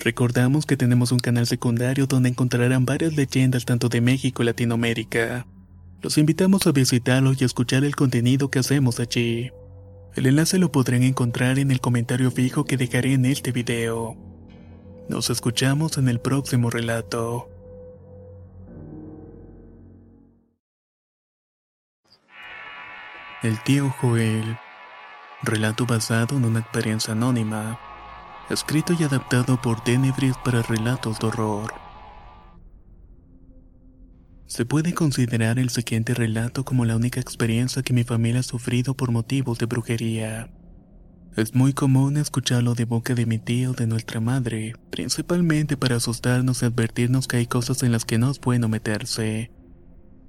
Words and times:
recordamos 0.00 0.66
que 0.66 0.76
tenemos 0.76 1.12
un 1.12 1.18
canal 1.18 1.46
secundario 1.46 2.06
donde 2.06 2.28
encontrarán 2.28 2.84
varias 2.84 3.14
leyendas 3.14 3.64
tanto 3.64 3.88
de 3.88 4.00
México 4.00 4.42
y 4.42 4.46
Latinoamérica. 4.46 5.46
Los 6.02 6.18
invitamos 6.18 6.66
a 6.66 6.72
visitarlo 6.72 7.32
y 7.32 7.42
a 7.42 7.46
escuchar 7.46 7.84
el 7.84 7.94
contenido 7.94 8.50
que 8.50 8.58
hacemos 8.58 9.00
allí. 9.00 9.50
El 10.14 10.26
enlace 10.26 10.58
lo 10.58 10.72
podrán 10.72 11.02
encontrar 11.02 11.58
en 11.58 11.70
el 11.70 11.80
comentario 11.80 12.30
fijo 12.30 12.64
que 12.64 12.76
dejaré 12.76 13.12
en 13.12 13.26
este 13.26 13.52
video. 13.52 14.16
Nos 15.08 15.28
escuchamos 15.30 15.98
en 15.98 16.08
el 16.08 16.20
próximo 16.20 16.70
relato. 16.70 17.48
El 23.42 23.62
tío 23.62 23.90
Joel. 24.00 24.56
Relato 25.42 25.86
basado 25.86 26.36
en 26.36 26.44
una 26.44 26.60
experiencia 26.60 27.12
anónima. 27.12 27.89
Escrito 28.50 28.94
y 28.98 29.04
adaptado 29.04 29.62
por 29.62 29.80
Tenebris 29.84 30.34
para 30.44 30.60
relatos 30.62 31.20
de 31.20 31.28
horror. 31.28 31.72
Se 34.46 34.64
puede 34.66 34.92
considerar 34.92 35.60
el 35.60 35.70
siguiente 35.70 36.14
relato 36.14 36.64
como 36.64 36.84
la 36.84 36.96
única 36.96 37.20
experiencia 37.20 37.82
que 37.82 37.92
mi 37.92 38.02
familia 38.02 38.40
ha 38.40 38.42
sufrido 38.42 38.94
por 38.94 39.12
motivos 39.12 39.60
de 39.60 39.66
brujería. 39.66 40.50
Es 41.36 41.54
muy 41.54 41.74
común 41.74 42.16
escucharlo 42.16 42.74
de 42.74 42.86
boca 42.86 43.14
de 43.14 43.24
mi 43.24 43.38
tío 43.38 43.70
o 43.70 43.74
de 43.74 43.86
nuestra 43.86 44.18
madre, 44.18 44.74
principalmente 44.90 45.76
para 45.76 45.94
asustarnos 45.94 46.62
y 46.62 46.66
advertirnos 46.66 47.28
que 47.28 47.36
hay 47.36 47.46
cosas 47.46 47.84
en 47.84 47.92
las 47.92 48.04
que 48.04 48.18
no 48.18 48.32
es 48.32 48.40
bueno 48.40 48.68
meterse. 48.68 49.52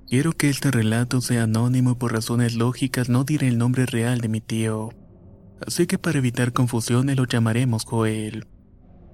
Quiero 0.07 0.33
que 0.33 0.49
este 0.49 0.69
relato 0.69 1.21
sea 1.21 1.43
anónimo 1.43 1.93
y 1.93 1.95
por 1.95 2.13
razones 2.13 2.53
lógicas 2.53 3.09
no 3.09 3.23
diré 3.23 3.47
el 3.47 3.57
nombre 3.57 3.87
real 3.87 4.21
de 4.21 4.27
mi 4.27 4.41
tío. 4.41 4.91
Así 5.65 5.87
que 5.87 5.97
para 5.97 6.17
evitar 6.17 6.53
confusiones 6.53 7.17
lo 7.17 7.25
llamaremos 7.25 7.85
Joel. 7.85 8.47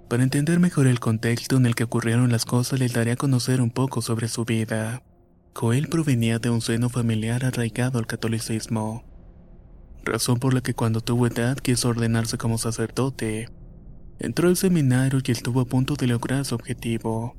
Para 0.10 0.24
entender 0.24 0.60
mejor 0.60 0.88
el 0.88 1.00
contexto 1.00 1.58
en 1.58 1.66
el 1.66 1.76
que 1.76 1.84
ocurrieron 1.84 2.32
las 2.32 2.46
cosas 2.46 2.80
les 2.80 2.94
daré 2.94 3.12
a 3.12 3.18
conocer 3.18 3.62
un 3.62 3.72
poco 3.72 4.02
sobre 4.02 4.30
su 4.30 4.46
vida. 4.46 5.04
Joel 5.54 5.88
provenía 5.88 6.40
de 6.40 6.50
un 6.50 6.62
seno 6.62 6.88
familiar 6.90 7.44
arraigado 7.44 8.00
al 8.00 8.08
catolicismo, 8.08 9.04
razón 10.06 10.40
por 10.40 10.54
la 10.54 10.62
que 10.62 10.74
cuando 10.74 11.02
tuvo 11.02 11.28
edad 11.28 11.58
quiso 11.58 11.90
ordenarse 11.90 12.38
como 12.38 12.58
sacerdote. 12.58 13.50
Entró 14.20 14.48
al 14.48 14.56
seminario 14.56 15.20
y 15.26 15.32
estuvo 15.32 15.62
a 15.62 15.66
punto 15.66 15.96
de 15.96 16.08
lograr 16.08 16.46
su 16.46 16.56
objetivo. 16.56 17.36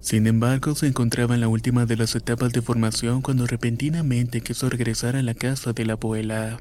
Sin 0.00 0.26
embargo, 0.26 0.74
se 0.74 0.88
encontraba 0.88 1.34
en 1.34 1.40
la 1.40 1.48
última 1.48 1.86
de 1.86 1.96
las 1.96 2.14
etapas 2.14 2.52
de 2.52 2.62
formación 2.62 3.22
cuando 3.22 3.46
repentinamente 3.46 4.40
quiso 4.40 4.68
regresar 4.68 5.16
a 5.16 5.22
la 5.22 5.34
casa 5.34 5.72
de 5.72 5.86
la 5.86 5.92
abuela. 5.94 6.58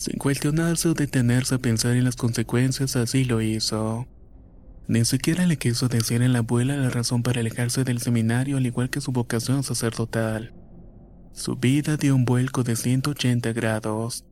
Sin 0.00 0.16
cuestionarse 0.16 0.88
o 0.88 0.94
detenerse 0.94 1.56
a 1.56 1.58
pensar 1.58 1.94
en 1.94 2.04
las 2.04 2.16
consecuencias, 2.16 2.96
así 2.96 3.26
lo 3.26 3.42
hizo. 3.42 4.08
Ni 4.88 5.04
siquiera 5.04 5.44
le 5.44 5.58
quiso 5.58 5.88
decir 5.88 6.22
a 6.22 6.28
la 6.28 6.38
abuela 6.38 6.74
la 6.78 6.88
razón 6.88 7.22
para 7.22 7.40
alejarse 7.40 7.84
del 7.84 8.00
seminario 8.00 8.56
al 8.56 8.64
igual 8.64 8.88
que 8.88 9.02
su 9.02 9.12
vocación 9.12 9.62
sacerdotal. 9.62 10.54
Su 11.34 11.56
vida 11.56 11.98
dio 11.98 12.16
un 12.16 12.24
vuelco 12.24 12.62
de 12.62 12.76
180 12.76 13.52
grados. 13.52 14.24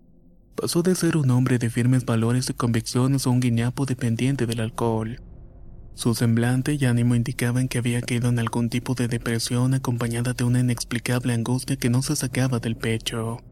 Pasó 0.57 0.83
de 0.83 0.95
ser 0.95 1.19
un 1.19 1.31
hombre 1.31 1.59
de 1.59 1.69
firmes 1.69 2.07
valores 2.07 2.49
y 2.49 2.55
convicciones 2.55 3.27
a 3.27 3.31
un 3.31 3.41
guiñapo 3.41 3.85
dependiente 3.85 4.47
del 4.47 4.61
alcohol. 4.61 5.21
Su 5.93 6.15
semblante 6.15 6.79
y 6.81 6.87
ánimo 6.87 7.15
indicaban 7.15 7.69
que 7.69 7.77
había 7.77 8.01
caído 8.01 8.31
en 8.31 8.39
algún 8.39 8.71
tipo 8.71 8.95
de 8.95 9.07
depresión 9.07 9.75
acompañada 9.75 10.33
de 10.33 10.45
una 10.45 10.61
inexplicable 10.61 11.35
angustia 11.35 11.77
que 11.77 11.91
no 11.91 12.01
se 12.01 12.17
sacaba 12.17 12.59
del 12.59 12.75
pecho. 12.75 13.43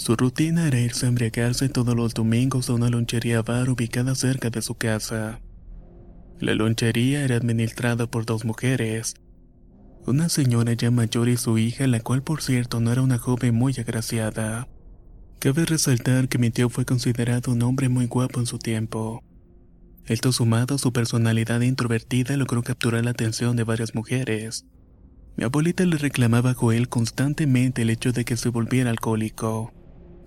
Su 0.00 0.16
rutina 0.16 0.66
era 0.66 0.80
irse 0.80 1.04
a 1.04 1.10
embriagarse 1.10 1.68
todos 1.68 1.94
los 1.94 2.14
domingos 2.14 2.70
a 2.70 2.72
una 2.72 2.88
lonchería 2.88 3.42
bar 3.42 3.68
ubicada 3.68 4.14
cerca 4.14 4.48
de 4.48 4.62
su 4.62 4.74
casa. 4.74 5.42
La 6.38 6.54
lonchería 6.54 7.22
era 7.22 7.36
administrada 7.36 8.06
por 8.06 8.24
dos 8.24 8.46
mujeres, 8.46 9.12
una 10.06 10.30
señora 10.30 10.72
ya 10.72 10.90
mayor 10.90 11.28
y 11.28 11.36
su 11.36 11.58
hija, 11.58 11.86
la 11.86 12.00
cual 12.00 12.22
por 12.22 12.40
cierto 12.40 12.80
no 12.80 12.90
era 12.90 13.02
una 13.02 13.18
joven 13.18 13.54
muy 13.54 13.74
agraciada. 13.76 14.68
Cabe 15.38 15.66
resaltar 15.66 16.30
que 16.30 16.38
mi 16.38 16.50
tío 16.50 16.70
fue 16.70 16.86
considerado 16.86 17.52
un 17.52 17.60
hombre 17.60 17.90
muy 17.90 18.06
guapo 18.06 18.40
en 18.40 18.46
su 18.46 18.58
tiempo. 18.58 19.22
Esto 20.06 20.32
sumado 20.32 20.76
a 20.76 20.78
su 20.78 20.94
personalidad 20.94 21.60
introvertida 21.60 22.38
logró 22.38 22.62
capturar 22.62 23.04
la 23.04 23.10
atención 23.10 23.54
de 23.54 23.64
varias 23.64 23.94
mujeres. 23.94 24.64
Mi 25.36 25.44
abuelita 25.44 25.84
le 25.84 25.98
reclamaba 25.98 26.52
a 26.52 26.54
Joel 26.54 26.88
constantemente 26.88 27.82
el 27.82 27.90
hecho 27.90 28.12
de 28.12 28.24
que 28.24 28.38
se 28.38 28.48
volviera 28.48 28.88
alcohólico, 28.88 29.74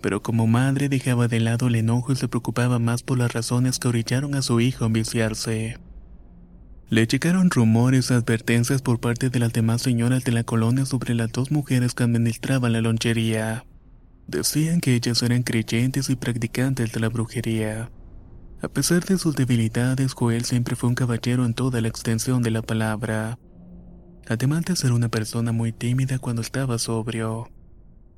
pero 0.04 0.22
como 0.22 0.48
madre 0.48 0.90
dejaba 0.90 1.30
de 1.30 1.40
lado 1.40 1.68
el 1.68 1.76
enojo 1.76 2.12
y 2.12 2.18
se 2.18 2.28
preocupaba 2.28 2.78
más 2.78 3.04
por 3.04 3.18
las 3.18 3.32
razones 3.32 3.80
que 3.80 3.88
orillaron 3.88 4.36
a 4.36 4.42
su 4.42 4.60
hijo 4.60 4.84
a 4.84 4.88
enviciarse. 4.88 5.78
Le 6.90 7.08
llegaron 7.08 7.50
rumores 7.50 8.12
y 8.12 8.14
advertencias 8.14 8.82
por 8.82 9.00
parte 9.00 9.30
de 9.30 9.40
las 9.40 9.54
demás 9.54 9.82
señoras 9.82 10.26
de 10.26 10.34
la 10.34 10.44
colonia 10.44 10.86
sobre 10.86 11.16
las 11.16 11.32
dos 11.32 11.52
mujeres 11.52 11.94
que 11.94 12.04
administraban 12.04 12.74
la 12.74 12.82
lonchería. 12.82 13.66
Decían 14.28 14.82
que 14.82 14.94
ellas 14.94 15.24
eran 15.24 15.42
creyentes 15.42 16.10
y 16.10 16.18
practicantes 16.18 16.92
de 16.92 17.00
la 17.00 17.08
brujería. 17.08 17.90
A 18.62 18.68
pesar 18.68 19.06
de 19.06 19.18
sus 19.18 19.38
debilidades, 19.38 20.12
Joel 20.12 20.44
siempre 20.44 20.76
fue 20.76 20.90
un 20.90 20.96
caballero 20.96 21.46
en 21.46 21.54
toda 21.54 21.80
la 21.80 21.88
extensión 21.88 22.44
de 22.44 22.52
la 22.52 22.62
palabra. 22.62 23.40
Además 24.28 24.66
de 24.66 24.76
ser 24.76 24.92
una 24.92 25.08
persona 25.08 25.54
muy 25.54 25.72
tímida 25.72 26.20
cuando 26.20 26.42
estaba 26.42 26.78
sobrio. 26.78 27.48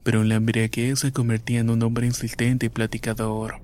Pero 0.05 0.21
en 0.21 0.29
la 0.29 0.35
embriaguez 0.35 0.99
se 0.99 1.11
convertía 1.11 1.61
en 1.61 1.71
un 1.71 1.81
hombre 1.81 2.05
insistente 2.05 2.67
y 2.67 2.69
platicador. 2.69 3.55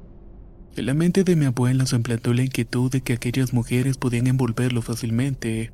En 0.75 0.87
la 0.87 0.95
mente 0.95 1.23
de 1.23 1.35
mi 1.35 1.45
abuela 1.45 1.85
se 1.85 1.95
implantó 1.95 2.33
la 2.33 2.41
inquietud 2.41 2.89
de 2.89 3.01
que 3.01 3.13
aquellas 3.13 3.53
mujeres 3.53 3.97
podían 3.97 4.25
envolverlo 4.25 4.81
fácilmente. 4.81 5.71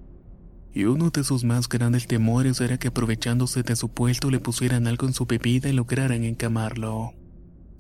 Y 0.73 0.83
uno 0.83 1.09
de 1.09 1.23
sus 1.23 1.45
más 1.45 1.69
grandes 1.69 2.05
temores 2.05 2.59
era 2.59 2.77
que 2.77 2.89
aprovechándose 2.89 3.63
de 3.63 3.77
su 3.77 3.87
puesto 3.87 4.29
le 4.29 4.41
pusieran 4.41 4.87
algo 4.87 5.07
en 5.07 5.13
su 5.13 5.25
bebida 5.25 5.69
y 5.69 5.71
lograran 5.71 6.25
encamarlo. 6.25 7.13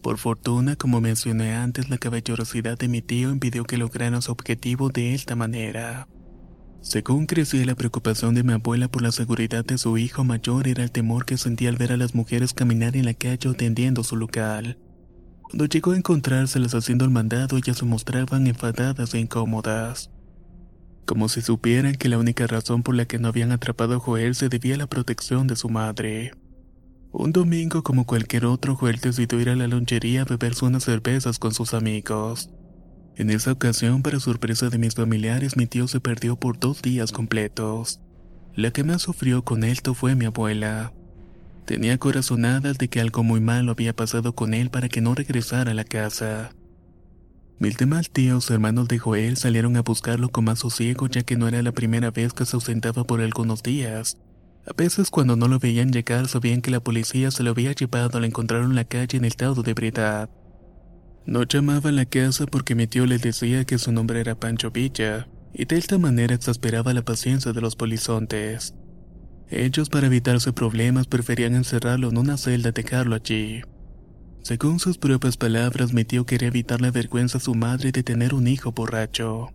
Por 0.01 0.17
fortuna, 0.17 0.77
como 0.77 1.01
mencioné 1.01 1.55
antes, 1.55 1.89
la 1.89 1.97
caballerosidad 1.97 2.77
de 2.77 2.87
mi 2.87 3.01
tío 3.01 3.31
impidió 3.31 3.65
que 3.65 3.75
lograran 3.75 4.21
su 4.21 4.31
objetivo 4.31 4.87
de 4.87 5.13
esta 5.13 5.35
manera. 5.35 6.07
Según 6.87 7.25
crecía 7.25 7.65
la 7.65 7.75
preocupación 7.75 8.33
de 8.33 8.43
mi 8.43 8.53
abuela 8.53 8.87
por 8.87 9.01
la 9.01 9.11
seguridad 9.11 9.65
de 9.65 9.77
su 9.77 9.97
hijo 9.97 10.23
mayor 10.23 10.69
era 10.69 10.83
el 10.83 10.91
temor 10.91 11.25
que 11.25 11.37
sentía 11.37 11.67
al 11.67 11.75
ver 11.75 11.91
a 11.91 11.97
las 11.97 12.15
mujeres 12.15 12.53
caminar 12.53 12.95
en 12.95 13.03
la 13.03 13.13
calle 13.13 13.49
atendiendo 13.49 14.05
su 14.05 14.15
local. 14.15 14.77
Cuando 15.41 15.65
llegó 15.65 15.91
a 15.91 15.97
encontrárselas 15.97 16.75
haciendo 16.75 17.03
el 17.03 17.11
mandado 17.11 17.57
ya 17.57 17.73
se 17.73 17.83
mostraban 17.83 18.47
enfadadas 18.47 19.13
e 19.13 19.19
incómodas. 19.19 20.11
Como 21.05 21.27
si 21.27 21.41
supieran 21.41 21.95
que 21.95 22.07
la 22.07 22.19
única 22.19 22.47
razón 22.47 22.83
por 22.83 22.95
la 22.95 23.03
que 23.03 23.19
no 23.19 23.27
habían 23.27 23.51
atrapado 23.51 23.95
a 23.95 23.99
Joel 23.99 24.33
se 24.35 24.47
debía 24.47 24.75
a 24.75 24.77
la 24.77 24.87
protección 24.87 25.45
de 25.47 25.57
su 25.57 25.67
madre. 25.67 26.31
Un 27.11 27.33
domingo 27.33 27.83
como 27.83 28.05
cualquier 28.05 28.45
otro, 28.45 28.77
Joel 28.77 29.01
decidió 29.01 29.41
ir 29.41 29.49
a 29.49 29.57
la 29.57 29.67
lonchería 29.67 30.21
a 30.21 30.25
beberse 30.25 30.63
unas 30.63 30.85
cervezas 30.85 31.37
con 31.37 31.53
sus 31.53 31.73
amigos. 31.73 32.49
En 33.17 33.31
esa 33.31 33.51
ocasión, 33.51 34.03
para 34.03 34.19
sorpresa 34.19 34.69
de 34.69 34.77
mis 34.77 34.93
familiares, 34.93 35.57
mi 35.57 35.65
tío 35.65 35.87
se 35.87 35.99
perdió 35.99 36.35
por 36.35 36.59
dos 36.59 36.83
días 36.83 37.11
completos. 37.11 37.99
La 38.53 38.69
que 38.69 38.83
más 38.83 39.01
sufrió 39.01 39.43
con 39.43 39.63
esto 39.63 39.95
fue 39.95 40.13
mi 40.13 40.25
abuela. 40.25 40.93
Tenía 41.65 41.97
corazonadas 41.97 42.77
de 42.77 42.89
que 42.89 43.01
algo 43.01 43.23
muy 43.23 43.41
malo 43.41 43.71
había 43.71 43.95
pasado 43.95 44.35
con 44.35 44.53
él 44.53 44.69
para 44.69 44.87
que 44.87 45.01
no 45.01 45.15
regresara 45.15 45.71
a 45.71 45.73
la 45.73 45.83
casa. 45.83 46.51
Mis 47.57 47.77
demás 47.77 48.11
tíos, 48.11 48.51
hermanos 48.51 48.87
de 48.87 48.99
Joel, 48.99 49.35
salieron 49.35 49.77
a 49.77 49.81
buscarlo 49.81 50.29
con 50.29 50.45
más 50.45 50.59
sosiego 50.59 51.07
ya 51.07 51.23
que 51.23 51.37
no 51.37 51.47
era 51.47 51.63
la 51.63 51.71
primera 51.71 52.11
vez 52.11 52.33
que 52.33 52.45
se 52.45 52.55
ausentaba 52.55 53.03
por 53.03 53.19
algunos 53.19 53.63
días, 53.63 54.17
A 54.67 54.73
veces 54.73 55.09
cuando 55.09 55.35
no 55.35 55.47
lo 55.47 55.59
veían 55.59 55.91
llegar 55.91 56.27
sabían 56.27 56.61
que 56.61 56.71
la 56.71 56.81
policía 56.81 57.31
se 57.31 57.41
lo 57.41 57.51
había 57.51 57.71
llevado 57.71 58.17
al 58.17 58.25
encontraron 58.25 58.71
en 58.71 58.75
la 58.75 58.83
calle 58.83 59.17
en 59.17 59.25
estado 59.25 59.63
de 59.63 59.71
ebriedad. 59.71 60.29
No 61.27 61.43
llamaba 61.43 61.89
a 61.89 61.93
la 61.93 62.05
casa 62.05 62.45
porque 62.45 62.73
mi 62.73 62.87
tío 62.87 63.05
le 63.05 63.17
decía 63.17 63.65
que 63.65 63.77
su 63.77 63.91
nombre 63.91 64.21
era 64.21 64.39
Pancho 64.39 64.71
Villa, 64.71 65.27
y 65.53 65.65
de 65.65 65.77
esta 65.77 65.97
manera 65.97 66.33
exasperaba 66.33 66.93
la 66.93 67.01
paciencia 67.03 67.51
de 67.51 67.59
los 67.59 67.75
polizontes. 67.75 68.73
Ellos 69.49 69.89
para 69.89 70.07
evitarse 70.07 70.53
problemas 70.53 71.05
preferían 71.05 71.53
encerrarlo 71.53 72.07
en 72.07 72.17
una 72.17 72.37
celda 72.37 72.69
y 72.69 72.71
dejarlo 72.71 73.13
allí. 73.13 73.61
Según 74.41 74.79
sus 74.79 74.97
propias 74.97 75.35
palabras, 75.35 75.91
mi 75.91 76.05
tío 76.05 76.25
quería 76.25 76.47
evitar 76.47 76.79
la 76.79 76.91
vergüenza 76.91 77.39
a 77.39 77.41
su 77.41 77.55
madre 77.55 77.91
de 77.91 78.03
tener 78.03 78.33
un 78.33 78.47
hijo 78.47 78.71
borracho. 78.71 79.49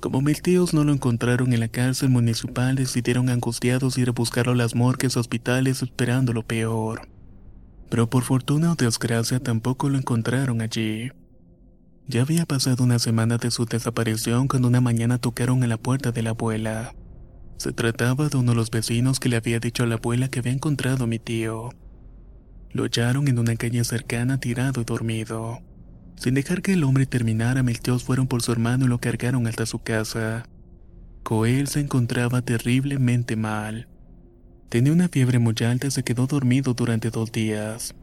Como 0.00 0.20
mis 0.20 0.42
tíos 0.42 0.74
no 0.74 0.84
lo 0.84 0.92
encontraron 0.92 1.54
en 1.54 1.60
la 1.60 1.68
cárcel 1.68 2.10
municipal, 2.10 2.74
decidieron 2.74 3.30
angustiados 3.30 3.96
ir 3.96 4.10
a 4.10 4.12
buscarlo 4.12 4.52
a 4.52 4.56
las 4.56 4.74
morgues 4.74 5.16
hospitales 5.16 5.82
esperando 5.82 6.34
lo 6.34 6.46
peor. 6.46 7.08
Pero 7.92 8.08
por 8.08 8.22
fortuna 8.22 8.72
o 8.72 8.74
desgracia 8.74 9.38
tampoco 9.38 9.90
lo 9.90 9.98
encontraron 9.98 10.62
allí. 10.62 11.10
Ya 12.08 12.22
había 12.22 12.46
pasado 12.46 12.84
una 12.84 12.98
semana 12.98 13.36
de 13.36 13.50
su 13.50 13.66
desaparición 13.66 14.48
cuando 14.48 14.68
una 14.68 14.80
mañana 14.80 15.18
tocaron 15.18 15.62
a 15.62 15.66
la 15.66 15.76
puerta 15.76 16.10
de 16.10 16.22
la 16.22 16.30
abuela. 16.30 16.94
Se 17.58 17.70
trataba 17.72 18.30
de 18.30 18.38
uno 18.38 18.52
de 18.52 18.56
los 18.56 18.70
vecinos 18.70 19.20
que 19.20 19.28
le 19.28 19.36
había 19.36 19.60
dicho 19.60 19.82
a 19.82 19.86
la 19.86 19.96
abuela 19.96 20.28
que 20.28 20.38
había 20.38 20.52
encontrado 20.52 21.04
a 21.04 21.06
mi 21.06 21.18
tío. 21.18 21.68
Lo 22.70 22.84
hallaron 22.84 23.28
en 23.28 23.38
una 23.38 23.56
calle 23.56 23.84
cercana 23.84 24.40
tirado 24.40 24.80
y 24.80 24.84
dormido. 24.84 25.58
Sin 26.16 26.32
dejar 26.32 26.62
que 26.62 26.72
el 26.72 26.84
hombre 26.84 27.04
terminara, 27.04 27.62
mis 27.62 27.82
tíos 27.82 28.04
fueron 28.04 28.26
por 28.26 28.40
su 28.40 28.52
hermano 28.52 28.86
y 28.86 28.88
lo 28.88 29.00
cargaron 29.00 29.46
hasta 29.46 29.66
su 29.66 29.80
casa. 29.80 30.46
Coel 31.24 31.68
se 31.68 31.80
encontraba 31.80 32.40
terriblemente 32.40 33.36
mal. 33.36 33.86
Tenía 34.72 34.94
una 34.94 35.10
fiebre 35.10 35.38
muy 35.38 35.54
alta 35.66 35.88
y 35.88 35.90
se 35.90 36.02
quedó 36.02 36.26
dormido 36.26 36.72
durante 36.72 37.10
dos 37.10 37.30
días. 37.30 37.94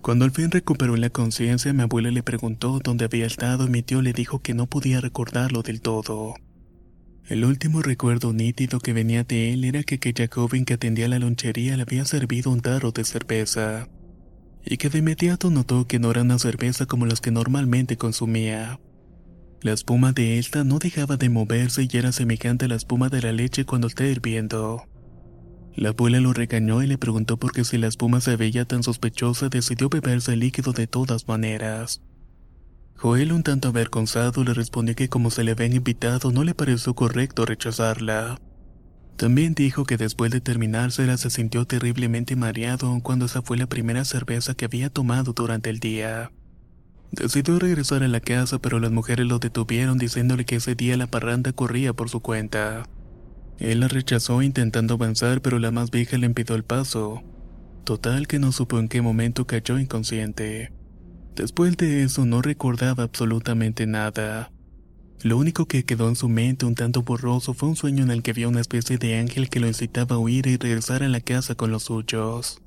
Cuando 0.00 0.24
al 0.24 0.30
fin 0.30 0.52
recuperó 0.52 0.94
la 0.94 1.10
conciencia, 1.10 1.72
mi 1.72 1.82
abuela 1.82 2.12
le 2.12 2.22
preguntó 2.22 2.78
dónde 2.78 3.06
había 3.06 3.26
estado 3.26 3.66
y 3.66 3.70
mi 3.70 3.82
tío 3.82 4.00
le 4.00 4.12
dijo 4.12 4.40
que 4.40 4.54
no 4.54 4.68
podía 4.68 5.00
recordarlo 5.00 5.62
del 5.62 5.80
todo. 5.80 6.36
El 7.26 7.44
último 7.44 7.82
recuerdo 7.82 8.32
nítido 8.32 8.78
que 8.78 8.92
venía 8.92 9.24
de 9.24 9.52
él 9.52 9.64
era 9.64 9.82
que 9.82 9.96
aquella 9.96 10.28
joven 10.32 10.64
que 10.64 10.74
atendía 10.74 11.08
la 11.08 11.18
lonchería 11.18 11.76
le 11.76 11.82
había 11.82 12.04
servido 12.04 12.52
un 12.52 12.60
tarro 12.60 12.92
de 12.92 13.02
cerveza, 13.02 13.88
y 14.64 14.76
que 14.76 14.90
de 14.90 14.98
inmediato 14.98 15.50
notó 15.50 15.88
que 15.88 15.98
no 15.98 16.12
era 16.12 16.22
una 16.22 16.38
cerveza 16.38 16.86
como 16.86 17.04
las 17.04 17.20
que 17.20 17.32
normalmente 17.32 17.96
consumía. 17.96 18.78
La 19.60 19.72
espuma 19.72 20.12
de 20.12 20.38
esta 20.38 20.62
no 20.62 20.78
dejaba 20.78 21.16
de 21.16 21.30
moverse 21.30 21.88
y 21.90 21.96
era 21.96 22.12
semejante 22.12 22.66
a 22.66 22.68
la 22.68 22.76
espuma 22.76 23.08
de 23.08 23.22
la 23.22 23.32
leche 23.32 23.64
cuando 23.64 23.88
está 23.88 24.06
hirviendo. 24.06 24.84
La 25.76 25.90
abuela 25.90 26.20
lo 26.20 26.32
regañó 26.32 26.82
y 26.82 26.86
le 26.86 26.98
preguntó 26.98 27.36
por 27.36 27.52
qué 27.52 27.64
si 27.64 27.78
la 27.78 27.86
espuma 27.86 28.20
se 28.20 28.36
veía 28.36 28.64
tan 28.64 28.82
sospechosa 28.82 29.48
decidió 29.48 29.88
beberse 29.88 30.32
el 30.32 30.40
líquido 30.40 30.72
de 30.72 30.86
todas 30.86 31.28
maneras. 31.28 32.02
Joel, 32.96 33.32
un 33.32 33.42
tanto 33.42 33.68
avergonzado, 33.68 34.44
le 34.44 34.52
respondió 34.52 34.94
que 34.94 35.08
como 35.08 35.30
se 35.30 35.42
le 35.42 35.52
habían 35.52 35.72
invitado 35.72 36.32
no 36.32 36.44
le 36.44 36.54
pareció 36.54 36.94
correcto 36.94 37.46
rechazarla. 37.46 38.38
También 39.16 39.54
dijo 39.54 39.84
que 39.84 39.96
después 39.96 40.30
de 40.30 40.40
terminársela 40.40 41.16
se 41.16 41.30
sintió 41.30 41.66
terriblemente 41.66 42.36
mareado 42.36 42.98
cuando 43.02 43.26
esa 43.26 43.42
fue 43.42 43.56
la 43.56 43.66
primera 43.66 44.04
cerveza 44.04 44.54
que 44.54 44.66
había 44.66 44.90
tomado 44.90 45.32
durante 45.32 45.70
el 45.70 45.78
día. 45.78 46.30
Decidió 47.12 47.58
regresar 47.58 48.02
a 48.02 48.08
la 48.08 48.20
casa 48.20 48.58
pero 48.58 48.80
las 48.80 48.92
mujeres 48.92 49.26
lo 49.26 49.38
detuvieron 49.38 49.98
diciéndole 49.98 50.44
que 50.44 50.56
ese 50.56 50.74
día 50.74 50.96
la 50.96 51.06
parranda 51.06 51.52
corría 51.52 51.92
por 51.92 52.08
su 52.08 52.20
cuenta. 52.20 52.84
Él 53.60 53.80
la 53.80 53.88
rechazó 53.88 54.42
intentando 54.42 54.94
avanzar 54.94 55.42
pero 55.42 55.58
la 55.58 55.70
más 55.70 55.90
vieja 55.90 56.18
le 56.18 56.26
impidió 56.26 56.56
el 56.56 56.64
paso. 56.64 57.22
Total 57.84 58.26
que 58.26 58.38
no 58.38 58.52
supo 58.52 58.78
en 58.78 58.88
qué 58.88 59.02
momento 59.02 59.46
cayó 59.46 59.78
inconsciente. 59.78 60.72
Después 61.36 61.76
de 61.76 62.02
eso 62.02 62.24
no 62.24 62.42
recordaba 62.42 63.04
absolutamente 63.04 63.86
nada. 63.86 64.50
Lo 65.22 65.36
único 65.36 65.66
que 65.66 65.84
quedó 65.84 66.08
en 66.08 66.16
su 66.16 66.30
mente 66.30 66.64
un 66.64 66.74
tanto 66.74 67.02
borroso 67.02 67.52
fue 67.52 67.68
un 67.68 67.76
sueño 67.76 68.02
en 68.02 68.10
el 68.10 68.22
que 68.22 68.32
vio 68.32 68.48
una 68.48 68.62
especie 68.62 68.96
de 68.96 69.18
ángel 69.18 69.50
que 69.50 69.60
lo 69.60 69.66
incitaba 69.66 70.16
a 70.16 70.18
huir 70.18 70.46
y 70.46 70.56
regresar 70.56 71.02
a 71.02 71.08
la 71.08 71.20
casa 71.20 71.54
con 71.54 71.70
los 71.70 71.84
suyos. 71.84 72.62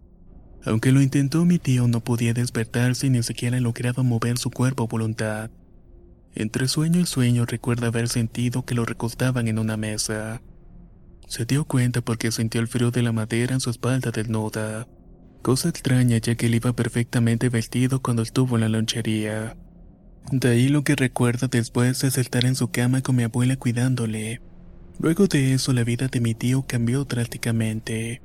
Aunque 0.64 0.92
lo 0.92 1.02
intentó, 1.02 1.46
mi 1.46 1.58
tío 1.58 1.88
no 1.88 2.04
podía 2.04 2.34
despertarse 2.34 3.08
y 3.08 3.10
ni 3.10 3.24
siquiera 3.24 3.60
lograba 3.60 4.04
mover 4.04 4.38
su 4.38 4.52
cuerpo 4.52 4.84
a 4.84 4.88
voluntad. 4.88 5.50
Entre 6.36 6.68
sueño 6.68 7.00
y 7.00 7.06
sueño 7.06 7.46
recuerda 7.46 7.88
haber 7.88 8.08
sentido 8.08 8.64
que 8.64 8.76
lo 8.76 8.86
recostaban 8.86 9.48
en 9.48 9.58
una 9.58 9.76
mesa. 9.76 10.42
Se 11.28 11.46
dio 11.46 11.66
cuenta 11.66 12.02
porque 12.02 12.32
sintió 12.32 12.62
el 12.62 12.68
frío 12.68 12.92
de 12.92 13.02
la 13.02 13.12
madera 13.12 13.54
en 13.54 13.60
su 13.60 13.70
espalda 13.70 14.12
desnuda. 14.12 14.88
Cosa 15.42 15.70
extraña 15.70 16.18
ya 16.18 16.36
que 16.36 16.46
él 16.46 16.56
iba 16.56 16.74
perfectamente 16.74 17.50
vestido 17.50 18.02
cuando 18.02 18.22
estuvo 18.22 18.56
en 18.56 18.62
la 18.62 18.70
lonchería. 18.70 19.58
De 20.32 20.50
ahí 20.50 20.70
lo 20.70 20.84
que 20.84 20.96
recuerda 20.96 21.48
después 21.48 22.04
es 22.04 22.18
estar 22.18 22.46
en 22.46 22.56
su 22.56 22.70
cama 22.72 23.02
con 23.02 23.16
mi 23.16 23.24
abuela 23.24 23.58
cuidándole. 23.58 24.42
Luego 25.00 25.28
de 25.28 25.54
eso 25.54 25.74
la 25.74 25.84
vida 25.84 26.08
de 26.08 26.22
mi 26.22 26.34
tío 26.34 26.64
cambió 26.68 27.04
drásticamente. 27.04 28.22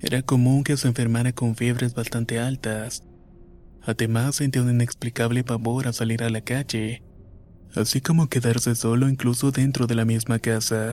Era 0.00 0.22
común 0.22 0.62
que 0.62 0.76
se 0.76 0.88
enfermara 0.88 1.32
con 1.32 1.56
fiebres 1.56 1.94
bastante 1.94 2.38
altas. 2.38 3.02
Además 3.82 4.36
sentía 4.36 4.62
un 4.62 4.70
inexplicable 4.70 5.42
pavor 5.42 5.88
a 5.88 5.92
salir 5.92 6.22
a 6.22 6.30
la 6.30 6.42
calle, 6.42 7.02
así 7.74 8.00
como 8.00 8.28
quedarse 8.28 8.74
solo 8.74 9.08
incluso 9.08 9.50
dentro 9.50 9.86
de 9.86 9.96
la 9.96 10.04
misma 10.04 10.38
casa. 10.38 10.92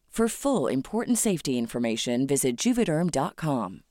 For 0.11 0.27
full 0.27 0.69
important 0.69 1.17
safety 1.17 1.57
information, 1.57 2.27
visit 2.27 2.57
juvederm.com. 2.57 3.83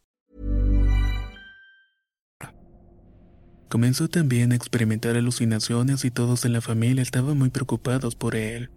Comenzó 3.70 4.08
también 4.08 4.52
a 4.52 4.54
experimentar 4.54 5.16
alucinaciones 5.16 6.04
y 6.04 6.10
todos 6.10 6.44
en 6.44 6.52
la 6.52 6.60
familia 6.60 7.02
estaban 7.02 7.38
muy 7.38 7.48
preocupados 7.48 8.16
por 8.16 8.36
él. 8.36 8.68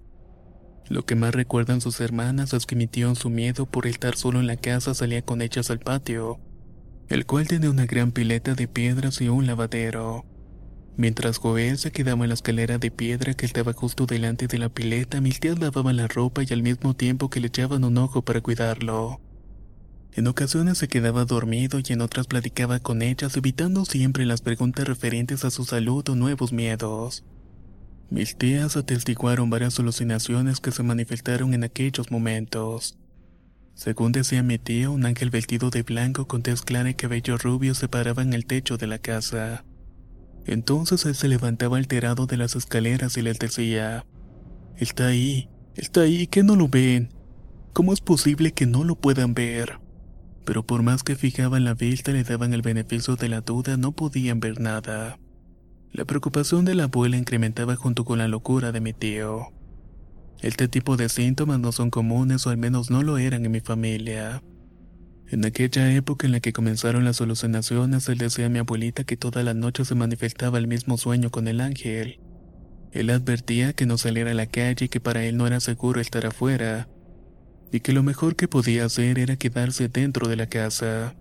Lo 0.87 1.05
que 1.05 1.15
más 1.15 1.35
recuerdan 1.35 1.81
sus 1.81 1.99
hermanas 1.99 2.53
es 2.53 2.65
que 2.65 2.77
mi 2.77 2.87
tío 2.87 3.09
en 3.09 3.15
su 3.15 3.29
miedo 3.29 3.65
por 3.65 3.87
estar 3.87 4.15
solo 4.15 4.39
en 4.39 4.47
la 4.47 4.55
casa 4.55 4.93
salía 4.93 5.21
con 5.21 5.41
ellas 5.41 5.69
al 5.69 5.79
patio, 5.79 6.39
el 7.09 7.25
cual 7.25 7.49
tenía 7.49 7.69
una 7.69 7.85
gran 7.85 8.13
pileta 8.13 8.53
de 8.53 8.69
piedras 8.69 9.19
y 9.19 9.27
un 9.27 9.47
lavadero. 9.47 10.23
Mientras 10.95 11.37
Joel 11.37 11.79
se 11.79 11.91
quedaba 11.91 12.23
en 12.23 12.29
la 12.29 12.35
escalera 12.35 12.77
de 12.77 12.91
piedra 12.91 13.33
que 13.33 13.47
estaba 13.47 13.73
justo 13.73 14.05
delante 14.05 14.47
de 14.47 14.59
la 14.59 14.69
pileta, 14.69 15.21
mis 15.21 15.39
tías 15.39 15.59
lavaban 15.59 15.97
la 15.97 16.07
ropa 16.07 16.43
y 16.43 16.53
al 16.53 16.61
mismo 16.61 16.93
tiempo 16.93 17.29
que 17.29 17.39
le 17.39 17.47
echaban 17.47 17.83
un 17.83 17.97
ojo 17.97 18.21
para 18.21 18.41
cuidarlo. 18.41 19.19
En 20.15 20.27
ocasiones 20.27 20.77
se 20.77 20.87
quedaba 20.87 21.25
dormido 21.25 21.79
y 21.79 21.93
en 21.93 22.01
otras 22.01 22.27
platicaba 22.27 22.79
con 22.79 23.01
ellas, 23.01 23.35
evitando 23.35 23.85
siempre 23.85 24.27
las 24.27 24.41
preguntas 24.41 24.87
referentes 24.87 25.43
a 25.43 25.49
su 25.49 25.65
salud 25.65 26.07
o 26.07 26.15
nuevos 26.15 26.53
miedos. 26.53 27.23
Mis 28.11 28.37
tías 28.37 28.77
atestiguaron 28.77 29.49
varias 29.49 29.79
alucinaciones 29.79 30.59
que 30.59 30.71
se 30.71 30.83
manifestaron 30.83 31.55
en 31.55 31.63
aquellos 31.63 32.11
momentos. 32.11 32.99
Según 33.73 34.11
decía 34.11 34.43
mi 34.43 34.59
tío, 34.59 34.91
un 34.91 35.07
ángel 35.07 35.31
vestido 35.31 35.71
de 35.71 35.81
blanco 35.81 36.27
con 36.27 36.43
tez 36.43 36.61
clara 36.61 36.91
y 36.91 36.93
cabello 36.93 37.39
rubio 37.39 37.73
se 37.73 37.87
paraba 37.87 38.21
en 38.21 38.33
el 38.33 38.45
techo 38.45 38.77
de 38.77 38.85
la 38.85 38.99
casa. 38.99 39.65
Entonces 40.45 41.05
él 41.05 41.15
se 41.15 41.27
levantaba 41.27 41.77
alterado 41.77 42.25
de 42.25 42.37
las 42.37 42.55
escaleras 42.55 43.17
y 43.17 43.21
les 43.21 43.39
decía, 43.39 44.05
Está 44.77 45.07
ahí, 45.07 45.49
está 45.75 46.01
ahí, 46.01 46.27
¿qué 46.27 46.43
no 46.43 46.55
lo 46.55 46.67
ven? 46.67 47.09
¿Cómo 47.73 47.93
es 47.93 48.01
posible 48.01 48.51
que 48.51 48.65
no 48.65 48.83
lo 48.83 48.95
puedan 48.95 49.33
ver? 49.33 49.79
Pero 50.45 50.65
por 50.65 50.83
más 50.83 51.03
que 51.03 51.15
fijaban 51.15 51.63
la 51.63 51.73
vista 51.73 52.11
le 52.11 52.23
daban 52.23 52.53
el 52.53 52.61
beneficio 52.61 53.15
de 53.15 53.29
la 53.29 53.41
duda, 53.41 53.77
no 53.77 53.93
podían 53.93 54.39
ver 54.39 54.59
nada. 54.59 55.19
La 55.91 56.05
preocupación 56.05 56.65
de 56.65 56.75
la 56.75 56.85
abuela 56.85 57.17
incrementaba 57.17 57.75
junto 57.75 58.03
con 58.03 58.17
la 58.17 58.27
locura 58.27 58.71
de 58.71 58.81
mi 58.81 58.93
tío. 58.93 59.47
Este 60.41 60.67
tipo 60.67 60.97
de 60.97 61.07
síntomas 61.07 61.59
no 61.59 61.71
son 61.71 61.89
comunes 61.89 62.45
o 62.45 62.49
al 62.49 62.57
menos 62.57 62.89
no 62.89 63.03
lo 63.03 63.17
eran 63.17 63.45
en 63.45 63.51
mi 63.51 63.61
familia. 63.61 64.43
En 65.29 65.45
aquella 65.45 65.91
época 65.93 66.27
en 66.27 66.33
la 66.33 66.39
que 66.39 66.53
comenzaron 66.53 67.05
las 67.05 67.21
alucinaciones, 67.21 68.07
él 68.09 68.17
decía 68.17 68.47
a 68.47 68.49
mi 68.49 68.59
abuelita 68.59 69.03
que 69.03 69.17
toda 69.17 69.41
la 69.43 69.53
noche 69.53 69.85
se 69.85 69.95
manifestaba 69.95 70.57
el 70.57 70.67
mismo 70.67 70.97
sueño 70.97 71.31
con 71.31 71.47
el 71.47 71.61
ángel. 71.61 72.19
Él 72.91 73.09
advertía 73.09 73.73
que 73.73 73.85
no 73.85 73.97
saliera 73.97 74.31
a 74.31 74.35
la 74.35 74.45
calle 74.45 74.85
y 74.85 74.89
que 74.89 74.99
para 74.99 75.25
él 75.25 75.37
no 75.37 75.47
era 75.47 75.59
seguro 75.59 75.99
estar 75.99 76.25
afuera, 76.25 76.87
y 77.71 77.79
que 77.79 77.93
lo 77.93 78.03
mejor 78.03 78.35
que 78.35 78.47
podía 78.47 78.85
hacer 78.85 79.17
era 79.17 79.35
quedarse 79.35 79.89
dentro 79.89 80.27
de 80.27 80.35
la 80.35 80.47
casa. 80.47 81.15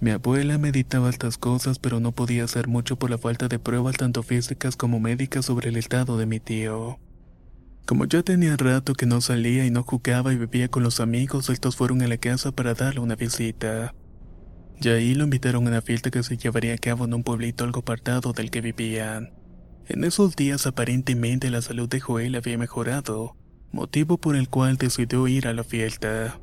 Mi 0.00 0.10
abuela 0.10 0.58
meditaba 0.58 1.10
estas 1.10 1.38
cosas, 1.38 1.78
pero 1.78 2.00
no 2.00 2.12
podía 2.12 2.44
hacer 2.44 2.66
mucho 2.66 2.96
por 2.96 3.10
la 3.10 3.18
falta 3.18 3.46
de 3.48 3.58
pruebas 3.58 3.96
tanto 3.96 4.22
físicas 4.22 4.76
como 4.76 4.98
médicas 5.00 5.44
sobre 5.44 5.68
el 5.68 5.76
estado 5.76 6.18
de 6.18 6.26
mi 6.26 6.40
tío. 6.40 6.98
Como 7.88 8.04
ya 8.04 8.22
tenía 8.22 8.54
rato 8.54 8.92
que 8.92 9.06
no 9.06 9.22
salía 9.22 9.64
y 9.64 9.70
no 9.70 9.82
jugaba 9.82 10.34
y 10.34 10.36
vivía 10.36 10.68
con 10.68 10.82
los 10.82 11.00
amigos, 11.00 11.48
estos 11.48 11.74
fueron 11.74 12.02
a 12.02 12.06
la 12.06 12.18
casa 12.18 12.52
para 12.52 12.74
darle 12.74 13.00
una 13.00 13.16
visita. 13.16 13.94
Y 14.78 14.90
ahí 14.90 15.14
lo 15.14 15.24
invitaron 15.24 15.64
a 15.64 15.70
una 15.70 15.80
fiesta 15.80 16.10
que 16.10 16.22
se 16.22 16.36
llevaría 16.36 16.74
a 16.74 16.76
cabo 16.76 17.06
en 17.06 17.14
un 17.14 17.22
pueblito 17.22 17.64
algo 17.64 17.80
apartado 17.80 18.34
del 18.34 18.50
que 18.50 18.60
vivían. 18.60 19.32
En 19.86 20.04
esos 20.04 20.36
días 20.36 20.66
aparentemente 20.66 21.48
la 21.48 21.62
salud 21.62 21.88
de 21.88 21.98
Joel 21.98 22.34
había 22.34 22.58
mejorado, 22.58 23.38
motivo 23.72 24.18
por 24.18 24.36
el 24.36 24.50
cual 24.50 24.76
decidió 24.76 25.26
ir 25.26 25.48
a 25.48 25.54
la 25.54 25.64
fiesta. 25.64 26.38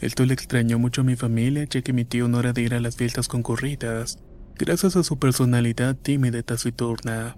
Esto 0.00 0.24
le 0.24 0.32
extrañó 0.32 0.78
mucho 0.78 1.02
a 1.02 1.04
mi 1.04 1.16
familia, 1.16 1.66
ya 1.68 1.82
que 1.82 1.92
mi 1.92 2.06
tío 2.06 2.28
no 2.28 2.40
era 2.40 2.54
de 2.54 2.62
ir 2.62 2.72
a 2.72 2.80
las 2.80 2.96
fiestas 2.96 3.28
concurridas, 3.28 4.20
gracias 4.56 4.96
a 4.96 5.02
su 5.02 5.18
personalidad 5.18 5.96
tímida 5.96 6.38
y 6.38 6.42
taciturna. 6.44 7.36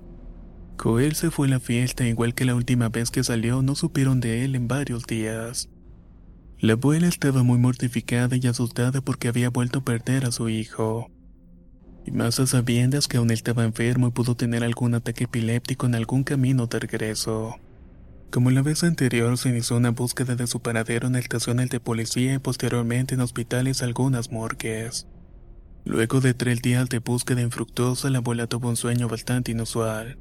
Joel 0.82 1.14
se 1.14 1.30
fue 1.30 1.46
a 1.46 1.50
la 1.50 1.60
fiesta 1.60 2.06
igual 2.06 2.34
que 2.34 2.46
la 2.46 2.54
última 2.54 2.88
vez 2.88 3.10
que 3.10 3.22
salió, 3.22 3.60
no 3.60 3.74
supieron 3.74 4.18
de 4.18 4.46
él 4.46 4.54
en 4.54 4.66
varios 4.66 5.04
días. 5.04 5.68
La 6.58 6.72
abuela 6.72 7.06
estaba 7.06 7.42
muy 7.42 7.58
mortificada 7.58 8.34
y 8.36 8.46
asustada 8.46 9.02
porque 9.02 9.28
había 9.28 9.50
vuelto 9.50 9.80
a 9.80 9.84
perder 9.84 10.24
a 10.24 10.32
su 10.32 10.48
hijo. 10.48 11.10
Y 12.06 12.12
más 12.12 12.40
a 12.40 12.46
sabiendas 12.46 13.08
que 13.08 13.18
aún 13.18 13.30
estaba 13.30 13.64
enfermo 13.64 14.08
y 14.08 14.12
pudo 14.12 14.36
tener 14.36 14.64
algún 14.64 14.94
ataque 14.94 15.24
epiléptico 15.24 15.84
en 15.84 15.96
algún 15.96 16.24
camino 16.24 16.66
de 16.66 16.78
regreso. 16.78 17.56
Como 18.30 18.50
la 18.50 18.62
vez 18.62 18.82
anterior 18.82 19.36
se 19.36 19.50
inició 19.50 19.76
una 19.76 19.90
búsqueda 19.90 20.34
de 20.34 20.46
su 20.46 20.60
paradero 20.60 21.08
en 21.08 21.16
estaciones 21.16 21.68
de 21.68 21.80
policía 21.80 22.32
y 22.32 22.38
posteriormente 22.38 23.16
en 23.16 23.20
hospitales 23.20 23.82
algunas 23.82 24.32
morgues. 24.32 25.06
Luego 25.84 26.22
de 26.22 26.32
tres 26.32 26.62
días 26.62 26.88
de 26.88 27.00
búsqueda 27.00 27.42
infructuosa, 27.42 28.08
la 28.08 28.18
abuela 28.18 28.46
tuvo 28.46 28.70
un 28.70 28.76
sueño 28.76 29.08
bastante 29.08 29.52
inusual. 29.52 30.16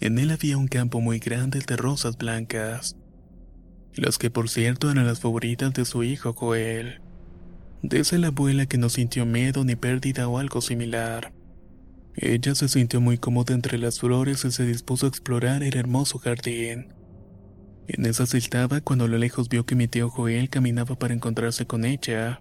En 0.00 0.18
él 0.20 0.30
había 0.30 0.56
un 0.56 0.68
campo 0.68 1.00
muy 1.00 1.18
grande 1.18 1.58
de 1.58 1.76
rosas 1.76 2.16
blancas, 2.16 2.96
las 3.94 4.16
que 4.16 4.30
por 4.30 4.48
cierto 4.48 4.90
eran 4.90 5.06
las 5.06 5.18
favoritas 5.18 5.72
de 5.72 5.84
su 5.84 6.04
hijo 6.04 6.32
Joel. 6.34 7.00
Dice 7.82 8.18
la 8.18 8.28
abuela 8.28 8.66
que 8.66 8.78
no 8.78 8.90
sintió 8.90 9.26
miedo 9.26 9.64
ni 9.64 9.74
pérdida 9.74 10.28
o 10.28 10.38
algo 10.38 10.60
similar. 10.60 11.32
Ella 12.14 12.54
se 12.54 12.68
sintió 12.68 13.00
muy 13.00 13.18
cómoda 13.18 13.54
entre 13.54 13.76
las 13.76 13.98
flores 13.98 14.44
y 14.44 14.52
se 14.52 14.66
dispuso 14.66 15.06
a 15.06 15.08
explorar 15.08 15.64
el 15.64 15.76
hermoso 15.76 16.18
jardín. 16.18 16.92
En 17.88 18.06
esa 18.06 18.24
estaba 18.36 18.80
cuando 18.80 19.06
a 19.06 19.08
lo 19.08 19.18
lejos 19.18 19.48
vio 19.48 19.66
que 19.66 19.74
mi 19.74 19.88
tío 19.88 20.10
Joel 20.10 20.48
caminaba 20.48 20.96
para 20.96 21.14
encontrarse 21.14 21.66
con 21.66 21.84
ella. 21.84 22.40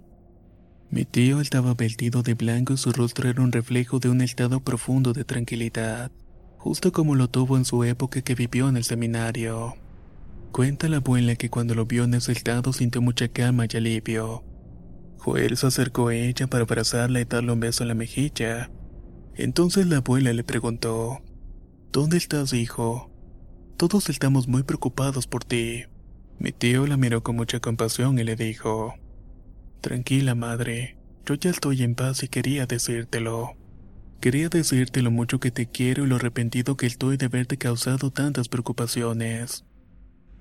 Mi 0.91 1.05
tío 1.05 1.41
estaba 1.41 1.73
vestido 1.73 2.21
de 2.21 2.35
blanco 2.35 2.73
y 2.73 2.77
su 2.77 2.91
rostro 2.91 3.29
era 3.29 3.41
un 3.41 3.51
reflejo 3.51 3.97
de 3.97 4.09
un 4.09 4.21
estado 4.21 4.59
profundo 4.59 5.13
de 5.13 5.23
tranquilidad 5.23 6.11
justo 6.57 6.91
como 6.91 7.15
lo 7.15 7.29
tuvo 7.29 7.57
en 7.57 7.65
su 7.65 7.83
época 7.83 8.21
que 8.21 8.35
vivió 8.35 8.69
en 8.69 8.77
el 8.77 8.83
seminario. 8.83 9.75
Cuenta 10.51 10.89
la 10.89 10.97
abuela 10.97 11.35
que 11.35 11.49
cuando 11.49 11.75
lo 11.75 11.85
vio 11.85 12.03
en 12.03 12.13
ese 12.13 12.31
estado 12.31 12.73
sintió 12.73 13.01
mucha 13.01 13.27
calma 13.27 13.65
y 13.69 13.77
alivio. 13.77 14.43
Joel 15.17 15.57
se 15.57 15.67
acercó 15.67 16.07
a 16.07 16.15
ella 16.15 16.47
para 16.47 16.63
abrazarla 16.63 17.19
y 17.19 17.25
darle 17.25 17.51
un 17.51 17.59
beso 17.59 17.83
en 17.83 17.89
la 17.89 17.95
mejilla. 17.95 18.71
Entonces 19.35 19.87
la 19.87 19.97
abuela 19.97 20.33
le 20.33 20.43
preguntó, 20.43 21.21
¿Dónde 21.91 22.17
estás, 22.17 22.53
hijo? 22.53 23.11
Todos 23.77 24.09
estamos 24.09 24.47
muy 24.47 24.63
preocupados 24.63 25.27
por 25.27 25.43
ti. 25.43 25.83
Mi 26.39 26.51
tío 26.51 26.87
la 26.87 26.97
miró 26.97 27.23
con 27.23 27.35
mucha 27.35 27.59
compasión 27.59 28.17
y 28.19 28.23
le 28.23 28.35
dijo, 28.35 28.93
Tranquila, 29.81 30.33
madre, 30.33 30.97
yo 31.25 31.35
ya 31.35 31.49
estoy 31.49 31.83
en 31.83 31.93
paz 31.93 32.23
y 32.23 32.29
quería 32.29 32.65
decírtelo. 32.65 33.56
Quería 34.19 34.49
decirte 34.49 35.01
lo 35.01 35.11
mucho 35.11 35.39
que 35.39 35.51
te 35.51 35.67
quiero 35.67 36.03
y 36.03 36.07
lo 36.07 36.15
arrepentido 36.15 36.75
que 36.75 36.87
estoy 36.87 37.17
de 37.17 37.27
haberte 37.27 37.57
causado 37.57 38.09
tantas 38.11 38.49
preocupaciones. 38.49 39.63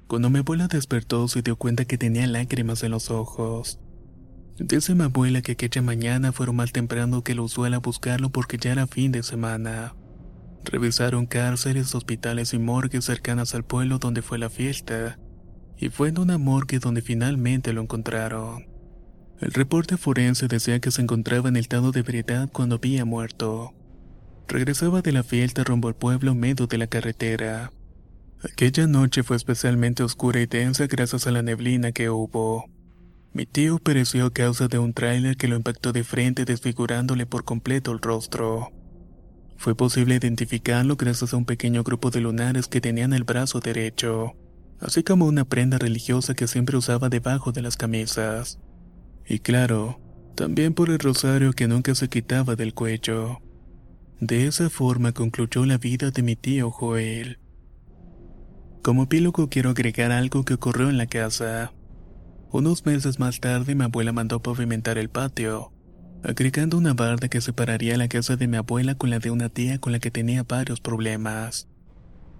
Cuando 0.06 0.30
mi 0.30 0.38
abuela 0.38 0.66
despertó 0.66 1.28
se 1.28 1.42
dio 1.42 1.56
cuenta 1.56 1.84
que 1.84 1.98
tenía 1.98 2.26
lágrimas 2.26 2.82
en 2.82 2.92
los 2.92 3.10
ojos. 3.10 3.78
Dice 4.58 4.94
mi 4.94 5.02
abuela 5.02 5.42
que 5.42 5.52
aquella 5.52 5.82
mañana 5.82 6.32
fueron 6.32 6.56
más 6.56 6.72
temprano 6.72 7.22
que 7.22 7.34
lo 7.34 7.44
usual 7.44 7.74
a 7.74 7.78
buscarlo 7.78 8.30
porque 8.30 8.56
ya 8.56 8.72
era 8.72 8.86
fin 8.86 9.12
de 9.12 9.22
semana. 9.22 9.94
Revisaron 10.64 11.26
cárceles, 11.26 11.94
hospitales 11.94 12.54
y 12.54 12.58
morgues 12.58 13.04
cercanas 13.04 13.54
al 13.54 13.64
pueblo 13.64 13.98
donde 13.98 14.22
fue 14.22 14.38
la 14.38 14.48
fiesta, 14.48 15.18
y 15.76 15.90
fue 15.90 16.08
en 16.08 16.18
una 16.18 16.38
morgue 16.38 16.78
donde 16.78 17.02
finalmente 17.02 17.72
lo 17.74 17.82
encontraron. 17.82 18.75
El 19.40 19.52
reporte 19.52 19.98
forense 19.98 20.48
decía 20.48 20.80
que 20.80 20.90
se 20.90 21.02
encontraba 21.02 21.48
en 21.50 21.56
el 21.56 21.60
estado 21.60 21.92
de 21.92 22.00
ebriedad 22.00 22.48
cuando 22.50 22.76
había 22.76 23.04
muerto. 23.04 23.74
Regresaba 24.48 25.02
de 25.02 25.12
la 25.12 25.22
fiesta 25.22 25.62
rumbo 25.62 25.88
al 25.88 25.94
pueblo 25.94 26.34
medio 26.34 26.66
de 26.66 26.78
la 26.78 26.86
carretera. 26.86 27.70
Aquella 28.42 28.86
noche 28.86 29.22
fue 29.22 29.36
especialmente 29.36 30.02
oscura 30.02 30.40
y 30.40 30.46
densa 30.46 30.86
gracias 30.86 31.26
a 31.26 31.32
la 31.32 31.42
neblina 31.42 31.92
que 31.92 32.08
hubo. 32.08 32.64
Mi 33.34 33.44
tío 33.44 33.78
pereció 33.78 34.26
a 34.26 34.32
causa 34.32 34.68
de 34.68 34.78
un 34.78 34.94
tráiler 34.94 35.36
que 35.36 35.48
lo 35.48 35.56
impactó 35.56 35.92
de 35.92 36.04
frente 36.04 36.46
desfigurándole 36.46 37.26
por 37.26 37.44
completo 37.44 37.92
el 37.92 38.00
rostro. 38.00 38.72
Fue 39.58 39.74
posible 39.74 40.14
identificarlo 40.14 40.96
gracias 40.96 41.34
a 41.34 41.36
un 41.36 41.44
pequeño 41.44 41.82
grupo 41.82 42.10
de 42.10 42.20
lunares 42.20 42.68
que 42.68 42.80
tenían 42.80 43.12
el 43.12 43.24
brazo 43.24 43.60
derecho, 43.60 44.32
así 44.80 45.02
como 45.02 45.26
una 45.26 45.44
prenda 45.44 45.76
religiosa 45.76 46.34
que 46.34 46.46
siempre 46.46 46.78
usaba 46.78 47.10
debajo 47.10 47.52
de 47.52 47.62
las 47.62 47.76
camisas. 47.76 48.58
Y 49.28 49.40
claro, 49.40 50.00
también 50.36 50.74
por 50.74 50.90
el 50.90 50.98
rosario 50.98 51.52
que 51.52 51.66
nunca 51.66 51.94
se 51.94 52.08
quitaba 52.08 52.54
del 52.54 52.74
cuello. 52.74 53.40
De 54.20 54.46
esa 54.46 54.70
forma 54.70 55.12
concluyó 55.12 55.66
la 55.66 55.78
vida 55.78 56.10
de 56.10 56.22
mi 56.22 56.36
tío 56.36 56.70
Joel. 56.70 57.38
Como 58.82 59.02
epílogo 59.02 59.48
quiero 59.48 59.70
agregar 59.70 60.12
algo 60.12 60.44
que 60.44 60.54
ocurrió 60.54 60.88
en 60.88 60.96
la 60.96 61.06
casa. 61.06 61.72
Unos 62.52 62.86
meses 62.86 63.18
más 63.18 63.40
tarde 63.40 63.74
mi 63.74 63.84
abuela 63.84 64.12
mandó 64.12 64.40
pavimentar 64.40 64.96
el 64.96 65.08
patio, 65.08 65.72
agregando 66.22 66.78
una 66.78 66.94
barda 66.94 67.28
que 67.28 67.40
separaría 67.40 67.96
la 67.96 68.08
casa 68.08 68.36
de 68.36 68.46
mi 68.46 68.56
abuela 68.56 68.94
con 68.94 69.10
la 69.10 69.18
de 69.18 69.30
una 69.30 69.48
tía 69.48 69.78
con 69.78 69.92
la 69.92 69.98
que 69.98 70.12
tenía 70.12 70.44
varios 70.44 70.80
problemas. 70.80 71.68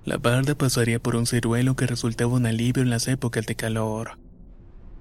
La 0.04 0.18
barda 0.18 0.54
pasaría 0.54 1.00
por 1.00 1.16
un 1.16 1.26
ciruelo 1.26 1.74
que 1.74 1.86
resultaba 1.86 2.34
un 2.34 2.46
alivio 2.46 2.82
en 2.82 2.90
las 2.90 3.08
épocas 3.08 3.44
de 3.44 3.56
calor. 3.56 4.18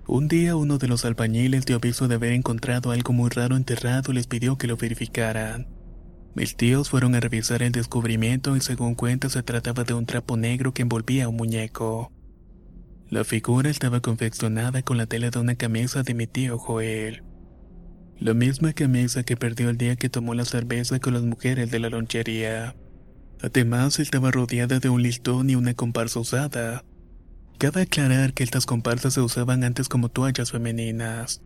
Un 0.08 0.28
día 0.28 0.56
uno 0.56 0.78
de 0.78 0.88
los 0.88 1.04
albañiles 1.04 1.66
dio 1.66 1.78
aviso 1.78 2.08
de 2.08 2.16
haber 2.16 2.34
encontrado 2.34 2.92
algo 2.92 3.12
muy 3.12 3.30
raro 3.32 3.56
enterrado 3.56 4.12
y 4.12 4.16
les 4.16 4.28
pidió 4.28 4.56
que 4.56 4.68
lo 4.68 4.78
verificaran. 4.78 5.68
Mis 6.36 6.56
tíos 6.56 6.92
fueron 6.92 7.16
a 7.16 7.20
revisar 7.20 7.64
el 7.64 7.72
descubrimiento 7.72 8.56
y 8.56 8.62
según 8.62 8.94
cuenta 8.94 9.30
se 9.30 9.42
trataba 9.42 9.84
de 9.84 9.96
un 9.96 10.06
trapo 10.06 10.38
negro 10.38 10.74
que 10.74 10.84
envolvía 10.84 11.28
un 11.28 11.38
muñeco. 11.38 12.12
La 13.10 13.24
figura 13.24 13.70
estaba 13.70 14.00
confeccionada 14.00 14.84
con 14.84 14.98
la 14.98 15.08
tela 15.08 15.32
de 15.32 15.40
una 15.40 15.56
camisa 15.56 16.04
de 16.04 16.14
mi 16.14 16.28
tío 16.28 16.60
Joel. 16.60 17.24
La 18.20 18.36
misma 18.36 18.74
camisa 18.74 19.24
que 19.24 19.38
perdió 19.38 19.70
el 19.72 19.78
día 19.78 19.96
que 19.96 20.10
tomó 20.10 20.36
la 20.36 20.46
cerveza 20.46 21.00
con 21.00 21.14
las 21.16 21.24
mujeres 21.24 21.72
de 21.72 21.80
la 21.80 21.90
lonchería. 21.90 22.76
Además, 23.42 24.00
estaba 24.00 24.32
rodeada 24.32 24.80
de 24.80 24.90
un 24.90 25.02
listón 25.02 25.50
y 25.50 25.56
una 25.56 25.74
comparsa 25.74 26.20
usada. 26.20 26.84
Cabe 27.58 27.84
aclarar 27.84 28.34
que 28.34 28.44
estas 28.44 28.66
comparsas 28.66 29.14
se 29.14 29.22
usaban 29.22 29.64
antes 29.64 29.88
como 29.88 30.10
toallas 30.10 30.52
femeninas. 30.52 31.42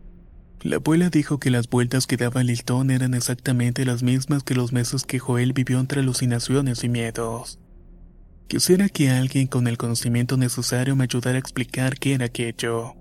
La 0.62 0.76
abuela 0.76 1.08
dijo 1.08 1.38
que 1.38 1.50
las 1.50 1.68
vueltas 1.70 2.06
que 2.06 2.16
daba 2.16 2.40
el 2.40 2.48
listón 2.48 2.90
eran 2.90 3.14
exactamente 3.14 3.84
las 3.84 4.02
mismas 4.02 4.42
que 4.42 4.54
los 4.54 4.72
meses 4.72 5.04
que 5.04 5.20
Joel 5.20 5.52
vivió 5.52 5.78
entre 5.78 6.00
alucinaciones 6.00 6.82
y 6.82 6.88
miedos. 6.88 7.60
Quisiera 8.48 8.88
que 8.88 9.10
alguien 9.10 9.46
con 9.46 9.68
el 9.68 9.78
conocimiento 9.78 10.36
necesario 10.36 10.96
me 10.96 11.04
ayudara 11.04 11.36
a 11.36 11.38
explicar 11.38 11.96
qué 11.98 12.14
era 12.14 12.26
aquello. 12.26 12.94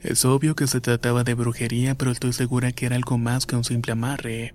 Es 0.00 0.24
obvio 0.24 0.54
que 0.54 0.68
se 0.68 0.80
trataba 0.80 1.24
de 1.24 1.34
brujería, 1.34 1.96
pero 1.96 2.12
estoy 2.12 2.32
segura 2.32 2.70
que 2.70 2.86
era 2.86 2.94
algo 2.94 3.18
más 3.18 3.44
que 3.46 3.56
un 3.56 3.64
simple 3.64 3.92
amarre. 3.92 4.54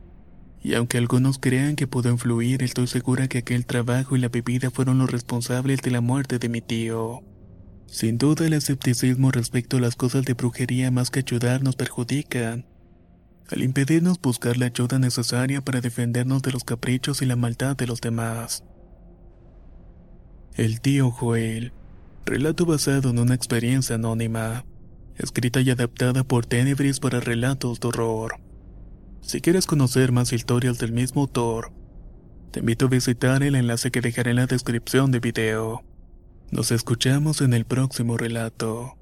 Y 0.64 0.76
aunque 0.76 0.98
algunos 0.98 1.38
crean 1.40 1.76
que 1.76 1.88
pudo 1.88 2.10
influir, 2.10 2.64
estoy 2.64 2.88
segura 2.88 3.28
que 3.28 3.40
aquel 3.40 3.66
trabajo 3.66 4.16
y 4.16 4.20
la 4.20 4.30
bebida 4.30 4.72
fueron 4.72 5.00
los 5.00 5.12
responsables 5.12 5.82
de 5.82 5.92
la 5.92 6.02
muerte 6.02 6.40
de 6.40 6.50
mi 6.50 6.62
tío. 6.62 7.22
Sin 7.92 8.18
duda 8.18 8.46
el 8.46 8.54
escepticismo 8.54 9.32
respecto 9.32 9.78
a 9.78 9.82
las 9.82 9.96
cosas 9.96 10.24
de 10.24 10.34
brujería 10.34 10.92
más 10.92 11.10
que 11.10 11.20
ayudar 11.20 11.64
nos 11.64 11.76
perjudican, 11.76 12.66
al 13.50 13.64
impedirnos 13.64 14.22
buscar 14.22 14.58
la 14.58 14.68
ayuda 14.68 15.00
necesaria 15.00 15.62
para 15.62 15.82
defendernos 15.82 16.44
de 16.44 16.52
los 16.52 16.64
caprichos 16.64 17.22
y 17.24 17.26
la 17.26 17.36
maldad 17.36 17.76
de 17.76 17.88
los 17.88 18.00
demás. 18.00 18.64
El 20.56 20.82
tío 20.82 21.10
Joel. 21.10 21.74
Relato 22.26 22.66
basado 22.66 23.10
en 23.10 23.18
una 23.18 23.34
experiencia 23.34 23.96
anónima. 23.96 24.66
Escrita 25.18 25.62
y 25.62 25.72
adaptada 25.72 26.24
por 26.24 26.46
Tenebris 26.46 27.00
para 27.00 27.20
relatos 27.20 27.80
de 27.80 27.88
horror. 27.88 28.36
Si 29.22 29.42
quieres 29.42 29.66
conocer 29.66 30.12
más 30.12 30.32
historias 30.32 30.78
del 30.78 30.92
mismo 30.92 31.22
autor, 31.22 31.72
te 32.52 32.60
invito 32.60 32.86
a 32.86 32.90
visitar 32.90 33.42
el 33.42 33.56
enlace 33.56 33.90
que 33.90 34.02
dejaré 34.02 34.32
en 34.32 34.38
la 34.38 34.46
descripción 34.46 35.12
de 35.12 35.20
video. 35.20 35.89
Nos 36.52 36.72
escuchamos 36.72 37.42
en 37.42 37.54
el 37.54 37.66
próximo 37.66 38.18
relato. 38.18 38.96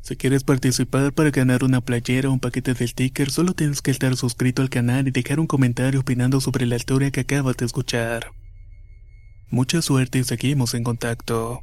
Si 0.00 0.16
quieres 0.16 0.44
participar 0.44 1.12
para 1.12 1.30
ganar 1.30 1.62
una 1.64 1.80
playera 1.80 2.28
o 2.28 2.32
un 2.32 2.40
paquete 2.40 2.74
de 2.74 2.86
stickers, 2.86 3.34
solo 3.34 3.52
tienes 3.52 3.82
que 3.82 3.90
estar 3.90 4.16
suscrito 4.16 4.62
al 4.62 4.70
canal 4.70 5.08
y 5.08 5.10
dejar 5.10 5.40
un 5.40 5.46
comentario 5.46 6.00
opinando 6.00 6.40
sobre 6.40 6.66
la 6.66 6.76
historia 6.76 7.10
que 7.10 7.20
acabas 7.20 7.56
de 7.56 7.66
escuchar. 7.66 8.32
Mucha 9.50 9.82
suerte 9.82 10.20
y 10.20 10.24
seguimos 10.24 10.74
en 10.74 10.84
contacto. 10.84 11.62